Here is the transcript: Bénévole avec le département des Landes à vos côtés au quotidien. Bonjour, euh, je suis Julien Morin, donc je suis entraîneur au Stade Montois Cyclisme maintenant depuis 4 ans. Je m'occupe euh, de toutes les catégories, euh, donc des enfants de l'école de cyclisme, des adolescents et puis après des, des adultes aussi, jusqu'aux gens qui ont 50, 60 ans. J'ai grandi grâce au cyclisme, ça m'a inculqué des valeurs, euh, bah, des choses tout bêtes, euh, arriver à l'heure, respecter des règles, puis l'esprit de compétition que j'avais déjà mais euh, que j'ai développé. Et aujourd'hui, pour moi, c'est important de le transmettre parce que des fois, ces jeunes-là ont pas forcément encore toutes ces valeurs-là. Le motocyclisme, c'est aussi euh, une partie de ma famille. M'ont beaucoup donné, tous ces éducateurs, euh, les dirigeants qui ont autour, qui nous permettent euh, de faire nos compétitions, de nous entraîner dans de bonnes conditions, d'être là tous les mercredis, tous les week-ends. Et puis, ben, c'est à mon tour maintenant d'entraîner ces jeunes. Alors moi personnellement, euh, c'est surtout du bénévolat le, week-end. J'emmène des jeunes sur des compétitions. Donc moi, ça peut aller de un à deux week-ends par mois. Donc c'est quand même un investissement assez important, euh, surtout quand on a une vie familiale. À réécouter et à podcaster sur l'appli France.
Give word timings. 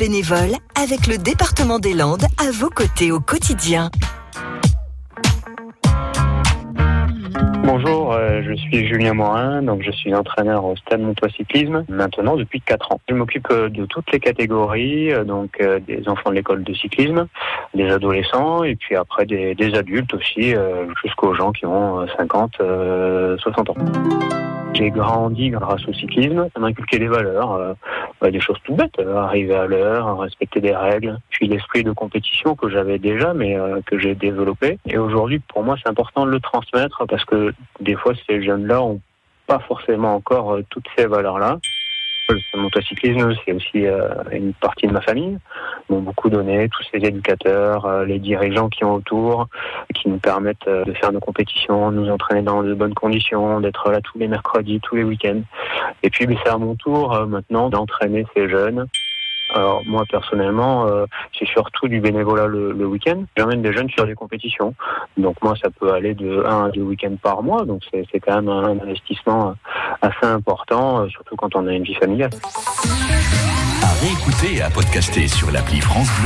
Bénévole 0.00 0.56
avec 0.74 1.06
le 1.06 1.18
département 1.18 1.78
des 1.78 1.94
Landes 1.94 2.24
à 2.44 2.50
vos 2.50 2.68
côtés 2.68 3.12
au 3.12 3.20
quotidien. 3.20 3.90
Bonjour, 7.62 8.12
euh, 8.12 8.42
je 8.42 8.54
suis 8.54 8.88
Julien 8.88 9.14
Morin, 9.14 9.62
donc 9.62 9.82
je 9.82 9.92
suis 9.92 10.12
entraîneur 10.12 10.64
au 10.64 10.74
Stade 10.74 11.00
Montois 11.00 11.28
Cyclisme 11.28 11.84
maintenant 11.88 12.34
depuis 12.34 12.60
4 12.60 12.90
ans. 12.90 13.00
Je 13.08 13.14
m'occupe 13.14 13.46
euh, 13.52 13.68
de 13.68 13.86
toutes 13.86 14.10
les 14.10 14.18
catégories, 14.18 15.12
euh, 15.12 15.22
donc 15.22 15.62
des 15.86 16.08
enfants 16.08 16.30
de 16.30 16.34
l'école 16.34 16.64
de 16.64 16.74
cyclisme, 16.74 17.28
des 17.74 17.88
adolescents 17.88 18.64
et 18.64 18.74
puis 18.74 18.96
après 18.96 19.26
des, 19.26 19.54
des 19.54 19.76
adultes 19.76 20.12
aussi, 20.12 20.54
jusqu'aux 21.04 21.34
gens 21.34 21.52
qui 21.52 21.66
ont 21.66 22.04
50, 22.18 22.56
60 23.38 23.70
ans. 23.70 23.74
J'ai 24.74 24.90
grandi 24.90 25.50
grâce 25.50 25.86
au 25.86 25.92
cyclisme, 25.92 26.48
ça 26.52 26.60
m'a 26.60 26.66
inculqué 26.66 26.98
des 26.98 27.06
valeurs, 27.06 27.52
euh, 27.52 27.74
bah, 28.20 28.30
des 28.30 28.40
choses 28.40 28.58
tout 28.64 28.74
bêtes, 28.74 28.98
euh, 28.98 29.16
arriver 29.16 29.54
à 29.54 29.66
l'heure, 29.66 30.18
respecter 30.18 30.60
des 30.60 30.74
règles, 30.74 31.18
puis 31.30 31.46
l'esprit 31.46 31.84
de 31.84 31.92
compétition 31.92 32.56
que 32.56 32.68
j'avais 32.68 32.98
déjà 32.98 33.34
mais 33.34 33.56
euh, 33.56 33.80
que 33.86 33.98
j'ai 33.98 34.14
développé. 34.16 34.78
Et 34.86 34.98
aujourd'hui, 34.98 35.38
pour 35.38 35.62
moi, 35.62 35.76
c'est 35.80 35.88
important 35.88 36.26
de 36.26 36.30
le 36.30 36.40
transmettre 36.40 37.04
parce 37.08 37.24
que 37.24 37.54
des 37.80 37.94
fois, 37.94 38.14
ces 38.28 38.42
jeunes-là 38.42 38.82
ont 38.82 39.00
pas 39.46 39.60
forcément 39.60 40.14
encore 40.14 40.58
toutes 40.70 40.86
ces 40.96 41.06
valeurs-là. 41.06 41.58
Le 42.28 42.60
motocyclisme, 42.60 43.34
c'est 43.44 43.52
aussi 43.52 43.86
euh, 43.86 44.08
une 44.32 44.54
partie 44.54 44.86
de 44.86 44.92
ma 44.92 45.02
famille. 45.02 45.38
M'ont 45.88 46.00
beaucoup 46.00 46.30
donné, 46.30 46.68
tous 46.68 46.82
ces 46.90 47.06
éducateurs, 47.06 47.84
euh, 47.84 48.04
les 48.04 48.18
dirigeants 48.18 48.68
qui 48.68 48.84
ont 48.84 48.94
autour, 48.94 49.48
qui 49.94 50.08
nous 50.08 50.18
permettent 50.18 50.66
euh, 50.66 50.84
de 50.84 50.92
faire 50.94 51.12
nos 51.12 51.20
compétitions, 51.20 51.90
de 51.90 51.96
nous 51.96 52.10
entraîner 52.10 52.42
dans 52.42 52.62
de 52.62 52.72
bonnes 52.74 52.94
conditions, 52.94 53.60
d'être 53.60 53.90
là 53.90 54.00
tous 54.00 54.18
les 54.18 54.28
mercredis, 54.28 54.80
tous 54.80 54.96
les 54.96 55.04
week-ends. 55.04 55.42
Et 56.02 56.10
puis, 56.10 56.26
ben, 56.26 56.36
c'est 56.42 56.50
à 56.50 56.58
mon 56.58 56.74
tour 56.74 57.26
maintenant 57.26 57.68
d'entraîner 57.68 58.26
ces 58.34 58.48
jeunes. 58.48 58.86
Alors 59.54 59.82
moi 59.86 60.04
personnellement, 60.10 60.86
euh, 60.86 61.06
c'est 61.38 61.46
surtout 61.46 61.86
du 61.86 62.00
bénévolat 62.00 62.46
le, 62.46 62.86
week-end. 62.86 63.24
J'emmène 63.36 63.62
des 63.62 63.72
jeunes 63.72 63.88
sur 63.88 64.04
des 64.04 64.14
compétitions. 64.14 64.74
Donc 65.16 65.36
moi, 65.42 65.54
ça 65.62 65.70
peut 65.70 65.92
aller 65.92 66.14
de 66.14 66.44
un 66.44 66.66
à 66.66 66.70
deux 66.70 66.82
week-ends 66.82 67.16
par 67.22 67.42
mois. 67.42 67.64
Donc 67.64 67.82
c'est 67.92 68.20
quand 68.20 68.34
même 68.34 68.48
un 68.48 68.80
investissement 68.80 69.54
assez 70.02 70.26
important, 70.26 71.02
euh, 71.02 71.08
surtout 71.08 71.36
quand 71.36 71.54
on 71.54 71.66
a 71.66 71.72
une 71.72 71.84
vie 71.84 71.94
familiale. 71.94 72.30
À 73.82 73.92
réécouter 74.00 74.56
et 74.56 74.62
à 74.62 74.70
podcaster 74.70 75.28
sur 75.28 75.50
l'appli 75.50 75.80
France. 75.80 76.10